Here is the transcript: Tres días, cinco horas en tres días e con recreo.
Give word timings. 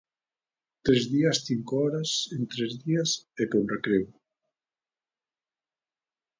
Tres 0.85 1.03
días, 1.15 1.43
cinco 1.49 1.73
horas 1.83 2.09
en 2.35 2.41
tres 2.53 2.71
días 2.85 3.09
e 3.41 3.43
con 3.51 3.63
recreo. 3.73 4.07